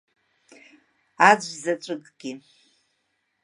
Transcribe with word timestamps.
Аӡәзаҵәыкгьы! 1.29 2.31